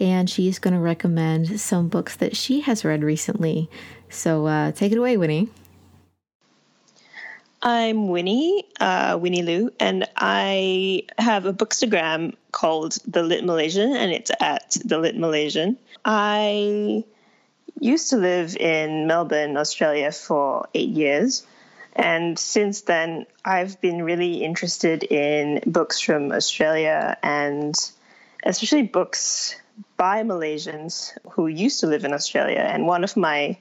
[0.00, 3.68] and she's going to recommend some books that she has read recently.
[4.08, 5.48] So uh, take it away, Winnie.
[7.62, 14.10] I'm Winnie, uh, Winnie Lu, and I have a bookstagram called The Lit Malaysian, and
[14.10, 15.76] it's at The Lit Malaysian.
[16.02, 17.04] I
[17.78, 21.46] used to live in Melbourne, Australia for eight years.
[21.94, 27.74] And since then, I've been really interested in books from Australia and
[28.44, 29.59] especially books
[30.00, 32.60] by Malaysians who used to live in Australia.
[32.60, 33.58] And one of my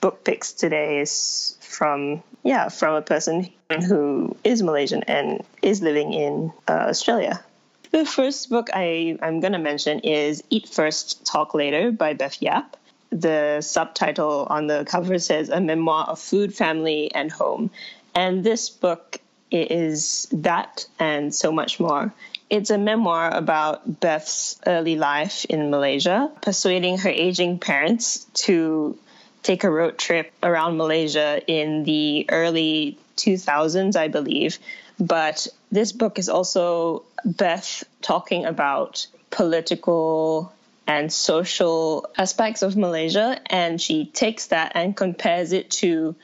[0.00, 3.50] book picks today is from yeah from a person
[3.86, 7.44] who is Malaysian and is living in uh, Australia.
[7.90, 12.40] The first book I, I'm going to mention is Eat First, Talk Later by Beth
[12.40, 12.78] Yap.
[13.10, 17.70] The subtitle on the cover says A Memoir of Food, Family, and Home.
[18.14, 19.20] And this book
[19.50, 22.12] is that and so much more.
[22.50, 28.96] It's a memoir about Beth's early life in Malaysia, persuading her aging parents to
[29.42, 34.58] take a road trip around Malaysia in the early 2000s, I believe.
[34.98, 40.52] But this book is also Beth talking about political
[40.86, 46.16] and social aspects of Malaysia, and she takes that and compares it to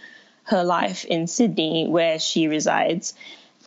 [0.45, 3.15] her life in Sydney, where she resides.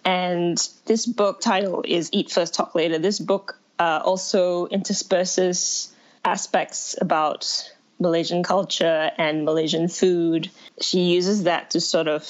[0.06, 3.00] And this book title is Eat First, Talk Later.
[3.00, 5.90] This book uh, also intersperses
[6.24, 10.50] aspects about Malaysian culture and Malaysian food.
[10.80, 12.26] She uses that to sort of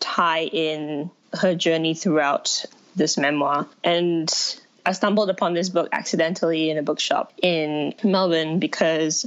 [0.00, 2.64] tie in her journey throughout
[2.94, 3.66] this memoir.
[3.82, 4.30] And
[4.84, 9.26] I stumbled upon this book accidentally in a bookshop in Melbourne because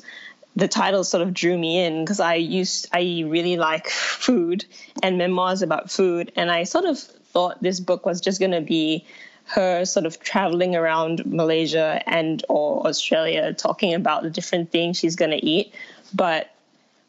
[0.56, 4.66] the title sort of drew me in because I used I really like food
[5.04, 8.62] and memoirs about food and I sort of thought this book was just going to
[8.62, 9.06] be
[9.46, 15.16] her sort of traveling around Malaysia and or Australia talking about the different things she's
[15.16, 15.74] going to eat.
[16.14, 16.50] But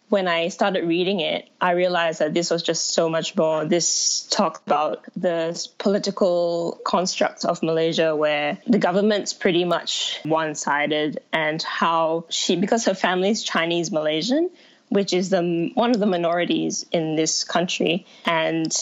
[0.09, 3.65] when I started reading it, I realized that this was just so much more.
[3.65, 11.19] This talked about the political construct of Malaysia where the government's pretty much one sided
[11.33, 14.51] and how she, because her family is Chinese Malaysian,
[14.91, 18.07] which is the one of the minorities in this country.
[18.25, 18.73] And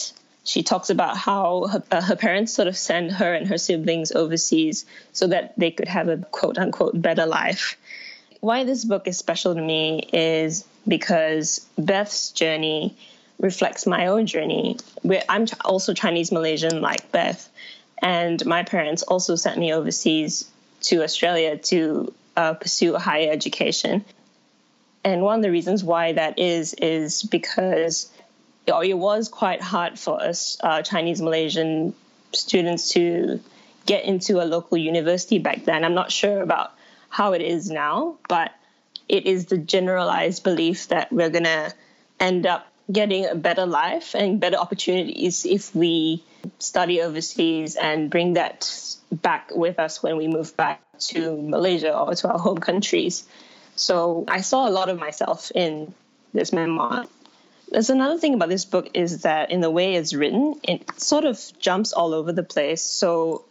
[0.43, 4.11] she talks about how her, uh, her parents sort of send her and her siblings
[4.11, 7.77] overseas so that they could have a quote unquote better life.
[8.45, 12.95] Why this book is special to me is because Beth's journey
[13.39, 14.77] reflects my own journey.
[15.27, 17.49] I'm also Chinese Malaysian, like Beth,
[18.03, 20.47] and my parents also sent me overseas
[20.81, 24.05] to Australia to uh, pursue a higher education.
[25.03, 28.11] And one of the reasons why that is is because
[28.67, 31.95] it was quite hard for us uh, Chinese Malaysian
[32.31, 33.39] students to
[33.87, 35.83] get into a local university back then.
[35.83, 36.73] I'm not sure about
[37.15, 38.51] how it is now, but
[39.07, 41.73] it is the generalized belief that we're going to
[42.19, 46.21] end up getting a better life and better opportunities if we
[46.59, 48.69] study overseas and bring that
[49.13, 53.23] back with us when we move back to Malaysia or to our home countries.
[53.77, 55.93] So I saw a lot of myself in
[56.33, 57.05] this memoir.
[57.71, 61.23] There's another thing about this book is that in the way it's written, it sort
[61.23, 62.81] of jumps all over the place.
[62.81, 63.45] So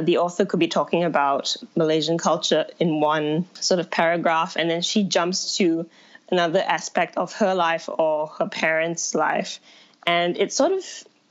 [0.00, 4.82] the author could be talking about Malaysian culture in one sort of paragraph, and then
[4.82, 5.86] she jumps to
[6.30, 9.60] another aspect of her life or her parents' life.
[10.06, 10.84] And it sort of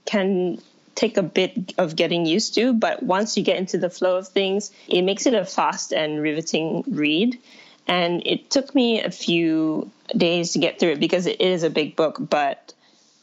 [0.06, 0.60] can
[0.96, 4.28] take a bit of getting used to, but once you get into the flow of
[4.28, 7.38] things, it makes it a fast and riveting read.
[7.88, 11.70] And it took me a few days to get through it because it is a
[11.70, 12.18] big book.
[12.20, 12.74] But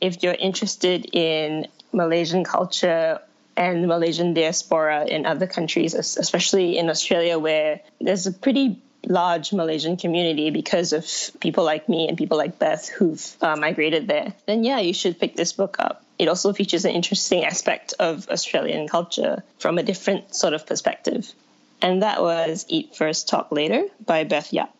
[0.00, 3.20] if you're interested in Malaysian culture
[3.56, 9.96] and Malaysian diaspora in other countries, especially in Australia, where there's a pretty large Malaysian
[9.96, 11.04] community because of
[11.40, 15.18] people like me and people like Beth who've uh, migrated there, then yeah, you should
[15.18, 16.04] pick this book up.
[16.18, 21.32] It also features an interesting aspect of Australian culture from a different sort of perspective.
[21.80, 24.74] And that was Eat First, Talk Later by Beth Yap.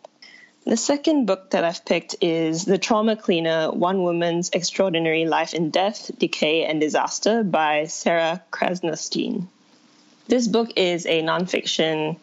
[0.63, 5.71] The second book that I've picked is The Trauma Cleaner One Woman's Extraordinary Life in
[5.71, 9.47] Death, Decay, and Disaster by Sarah Krasnostein.
[10.27, 12.17] This book is a nonfiction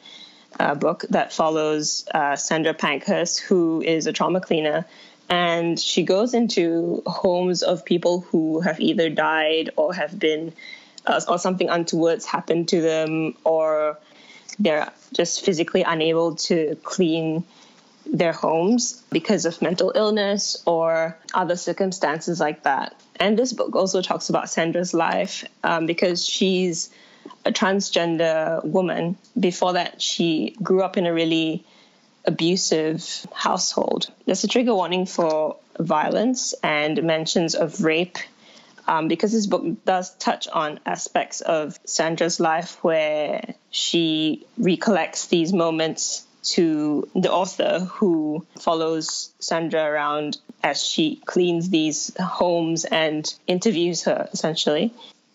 [0.58, 4.86] uh, book that follows uh, Sandra Pankhurst, who is a trauma cleaner,
[5.28, 10.52] and she goes into homes of people who have either died or have been,
[11.04, 13.98] uh, or something untoward's happened to them, or
[14.60, 17.42] they're just physically unable to clean
[18.10, 22.94] their homes because of mental illness or other circumstances like that.
[23.16, 26.90] And this book also talks about Sandra's life um, because she's
[27.44, 29.16] a transgender woman.
[29.38, 31.64] Before that, she grew up in a really
[32.24, 34.10] abusive household.
[34.26, 38.18] There's a trigger warning for violence and mentions of rape
[38.86, 45.52] um, because this book does touch on aspects of Sandra's life where she recollects these
[45.52, 54.04] moments to the author who follows Sandra around as she cleans these homes and interviews
[54.04, 54.92] her essentially.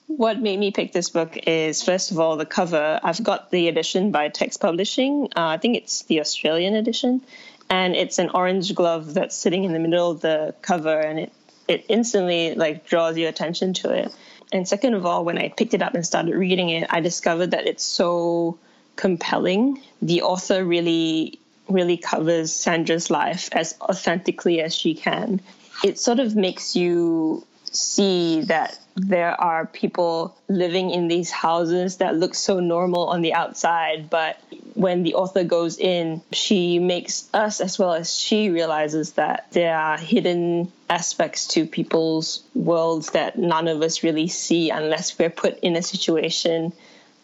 [0.07, 2.99] What made me pick this book is, first of all, the cover.
[3.03, 5.29] I've got the edition by Text Publishing.
[5.35, 7.21] Uh, I think it's the Australian edition.
[7.69, 11.31] And it's an orange glove that's sitting in the middle of the cover, and it,
[11.67, 14.13] it instantly like draws your attention to it.
[14.51, 17.51] And second of all, when I picked it up and started reading it, I discovered
[17.51, 18.59] that it's so
[18.95, 19.81] compelling.
[20.01, 21.39] The author really,
[21.69, 25.41] really covers Sandra's life as authentically as she can.
[25.83, 32.15] It sort of makes you see that there are people living in these houses that
[32.15, 34.37] look so normal on the outside, but
[34.75, 39.75] when the author goes in, she makes us as well as she realizes that there
[39.75, 45.59] are hidden aspects to people's worlds that none of us really see unless we're put
[45.59, 46.71] in a situation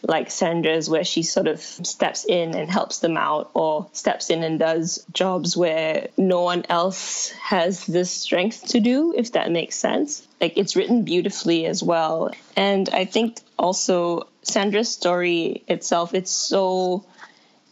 [0.02, 4.42] like Sandra's, where she sort of steps in and helps them out, or steps in
[4.42, 9.76] and does jobs where no one else has the strength to do, if that makes
[9.76, 10.26] sense.
[10.40, 12.30] Like it's written beautifully as well.
[12.56, 17.04] And I think also Sandra's story itself, it's so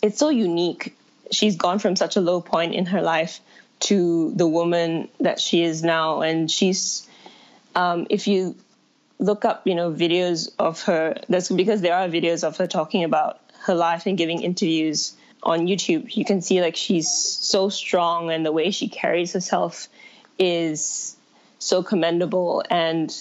[0.02, 0.96] it's so unique.
[1.30, 3.40] She's gone from such a low point in her life
[3.80, 7.06] to the woman that she is now, and she's.
[7.74, 8.56] Um, if you
[9.18, 13.04] look up, you know, videos of her, that's because there are videos of her talking
[13.04, 16.14] about her life and giving interviews on YouTube.
[16.14, 19.88] You can see like she's so strong, and the way she carries herself
[20.38, 21.16] is
[21.58, 23.12] so commendable, and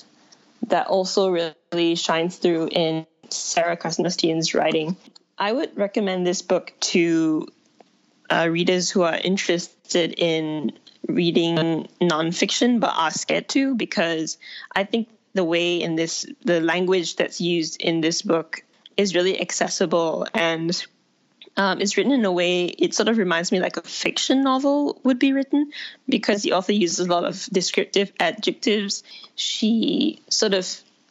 [0.68, 4.96] that also really shines through in Sarah Krasnostein's writing.
[5.38, 7.48] I would recommend this book to
[8.30, 10.74] uh, readers who are interested in
[11.08, 14.38] reading nonfiction but are scared to because
[14.76, 15.08] I think
[15.38, 18.64] the way in this, the language that's used in this book
[18.98, 20.86] is really accessible and
[21.56, 25.00] um, it's written in a way it sort of reminds me like a fiction novel
[25.04, 25.72] would be written
[26.08, 29.04] because the author uses a lot of descriptive adjectives
[29.36, 30.66] she sort of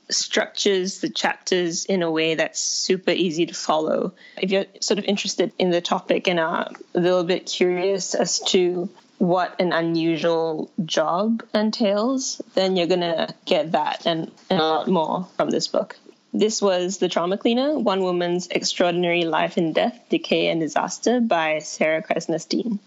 [0.08, 4.12] structures the chapters in a way that's super easy to follow.
[4.40, 8.40] If you're sort of interested in the topic and are a little bit curious as
[8.50, 8.88] to
[9.18, 14.88] what an unusual job entails, then you're going to get that and, and a lot
[14.88, 15.96] more from this book.
[16.32, 21.60] This was The Trauma Cleaner One Woman's Extraordinary Life in Death, Decay, and Disaster by
[21.60, 22.78] Sarah Krasnostein.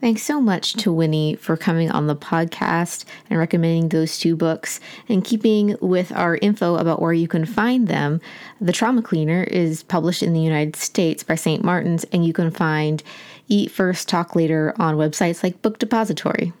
[0.00, 4.78] Thanks so much to Winnie for coming on the podcast and recommending those two books.
[5.08, 8.20] And keeping with our info about where you can find them,
[8.60, 11.64] The Trauma Cleaner is published in the United States by St.
[11.64, 13.02] Martin's, and you can find
[13.48, 16.52] Eat First, Talk Later on websites like Book Depository.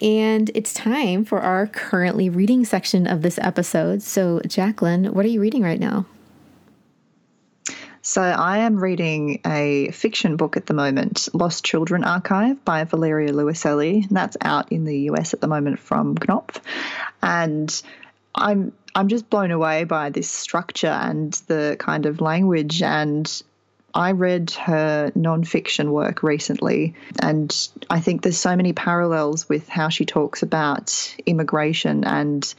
[0.00, 4.02] And it's time for our currently reading section of this episode.
[4.02, 6.06] So, Jacqueline, what are you reading right now?
[8.04, 13.32] So I am reading a fiction book at the moment, Lost Children Archive by Valeria
[13.32, 14.08] Luiselli.
[14.10, 16.60] That's out in the US at the moment from Knopf.
[17.22, 17.80] And
[18.34, 23.42] I'm I'm just blown away by this structure and the kind of language and
[23.94, 27.54] I read her nonfiction work recently, and
[27.90, 32.54] I think there's so many parallels with how she talks about immigration and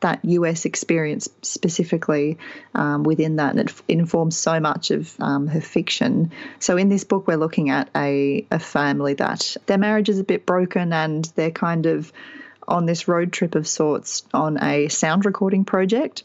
[0.00, 2.38] that US experience specifically
[2.74, 6.30] um, within that, and it informs so much of um, her fiction.
[6.60, 10.24] So in this book, we're looking at a, a family that their marriage is a
[10.24, 12.12] bit broken, and they're kind of
[12.66, 16.22] on this road trip of sorts on a sound recording project.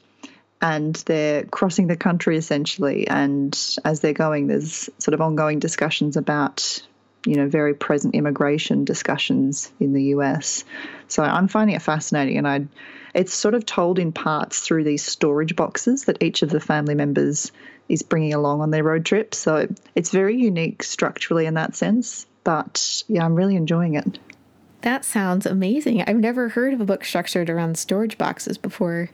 [0.64, 3.08] And they're crossing the country essentially.
[3.08, 3.56] And
[3.86, 6.82] as they're going, there's sort of ongoing discussions about
[7.26, 10.66] you know, very present immigration discussions in the US.
[11.08, 12.66] So I'm finding it fascinating, and I,
[13.14, 16.96] it's sort of told in parts through these storage boxes that each of the family
[16.96, 17.52] members
[17.88, 19.36] is bringing along on their road trip.
[19.36, 22.26] So it's very unique structurally in that sense.
[22.44, 24.20] But yeah, I'm really enjoying it.
[24.82, 26.02] That sounds amazing.
[26.02, 29.10] I've never heard of a book structured around storage boxes before.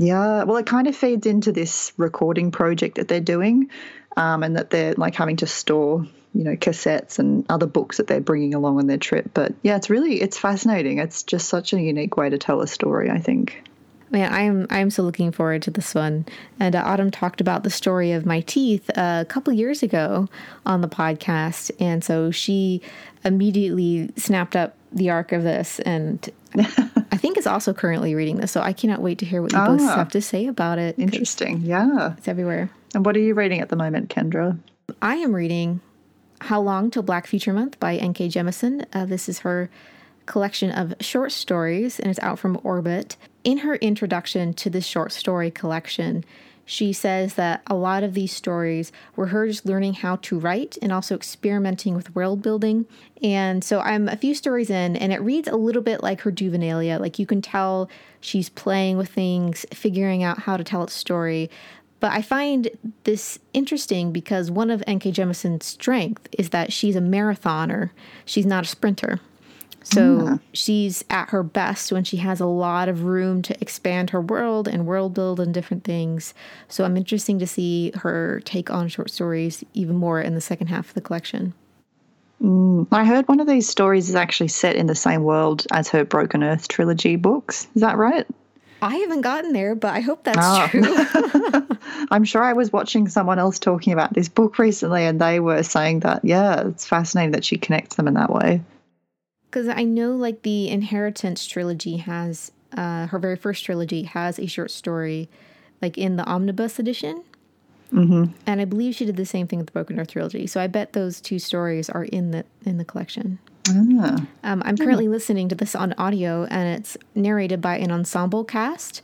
[0.00, 3.68] Yeah, well, it kind of feeds into this recording project that they're doing,
[4.16, 8.06] um, and that they're like having to store you know cassettes and other books that
[8.06, 9.30] they're bringing along on their trip.
[9.34, 10.98] But yeah it's really it's fascinating.
[10.98, 13.62] It's just such a unique way to tell a story i think
[14.10, 16.26] Man, I'm I'm so looking forward to this one.
[16.58, 20.28] And uh, Autumn talked about the story of my teeth uh, a couple years ago
[20.66, 22.82] on the podcast, and so she
[23.24, 28.50] immediately snapped up the arc of this, and I think is also currently reading this.
[28.50, 29.96] So I cannot wait to hear what you both ah.
[29.96, 30.98] have to say about it.
[30.98, 32.70] Interesting, yeah, it's everywhere.
[32.94, 34.58] And what are you reading at the moment, Kendra?
[35.00, 35.80] I am reading
[36.40, 38.28] how Long Till Black Future Month by N.K.
[38.28, 38.84] Jemisin.
[38.92, 39.70] Uh, this is her
[40.30, 43.16] collection of short stories and it's out from Orbit.
[43.42, 46.24] In her introduction to this short story collection,
[46.64, 50.78] she says that a lot of these stories were her just learning how to write
[50.80, 52.86] and also experimenting with world building.
[53.20, 56.30] And so I'm a few stories in, and it reads a little bit like her
[56.30, 57.00] Juvenilia.
[57.00, 61.50] Like you can tell she's playing with things, figuring out how to tell its story.
[61.98, 62.70] But I find
[63.02, 65.10] this interesting because one of N.K.
[65.10, 67.90] Jemisin's strength is that she's a marathoner.
[68.24, 69.18] She's not a sprinter.
[69.82, 70.40] So mm.
[70.52, 74.68] she's at her best when she has a lot of room to expand her world
[74.68, 76.34] and world build and different things.
[76.68, 80.66] So I'm interesting to see her take on short stories even more in the second
[80.66, 81.54] half of the collection.
[82.42, 82.86] Mm.
[82.92, 86.04] I heard one of these stories is actually set in the same world as her
[86.04, 87.66] Broken Earth trilogy books.
[87.74, 88.26] Is that right?
[88.82, 90.68] I haven't gotten there, but I hope that's oh.
[90.68, 91.66] true.
[92.10, 95.62] I'm sure I was watching someone else talking about this book recently, and they were
[95.62, 98.62] saying that, yeah, it's fascinating that she connects them in that way.
[99.50, 104.46] Because I know, like, the Inheritance trilogy has, uh, her very first trilogy has a
[104.46, 105.28] short story,
[105.82, 107.24] like, in the omnibus edition.
[107.92, 108.32] Mm-hmm.
[108.46, 110.46] And I believe she did the same thing with the Broken Earth trilogy.
[110.46, 113.40] So I bet those two stories are in the in the collection.
[113.68, 114.26] Ah.
[114.44, 119.02] Um, I'm currently listening to this on audio, and it's narrated by an ensemble cast.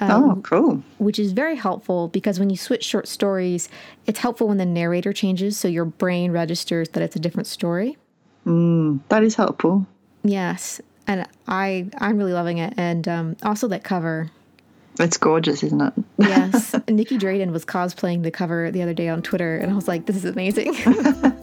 [0.00, 0.82] Um, oh, cool.
[0.98, 3.68] Which is very helpful because when you switch short stories,
[4.06, 7.96] it's helpful when the narrator changes so your brain registers that it's a different story.
[8.46, 9.86] Mm, that is helpful.
[10.22, 10.80] Yes.
[11.06, 12.74] And I, I'm really loving it.
[12.76, 14.30] And um, also that cover.
[14.98, 15.92] It's gorgeous, isn't it?
[16.18, 16.74] yes.
[16.88, 20.06] Nicky Drayden was cosplaying the cover the other day on Twitter, and I was like,
[20.06, 20.72] this is amazing.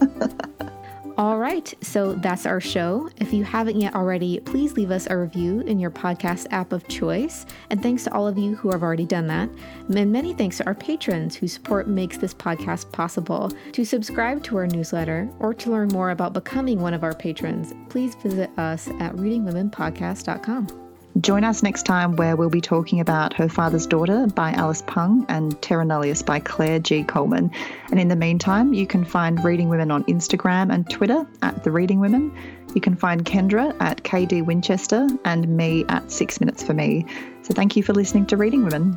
[1.18, 3.10] All right, so that's our show.
[3.18, 6.88] If you haven't yet already, please leave us a review in your podcast app of
[6.88, 7.44] choice.
[7.68, 9.50] And thanks to all of you who have already done that.
[9.94, 13.52] And many thanks to our patrons whose support makes this podcast possible.
[13.72, 17.74] To subscribe to our newsletter or to learn more about becoming one of our patrons,
[17.90, 20.81] please visit us at readingwomenpodcast.com.
[21.20, 25.26] Join us next time where we'll be talking about Her Father's Daughter by Alice Pung
[25.28, 27.04] and Terra Nullius by Claire G.
[27.04, 27.50] Coleman.
[27.90, 31.70] And in the meantime, you can find Reading Women on Instagram and Twitter at The
[31.70, 32.34] Reading Women.
[32.74, 37.04] You can find Kendra at KD Winchester and me at Six Minutes for Me.
[37.42, 38.96] So thank you for listening to Reading Women.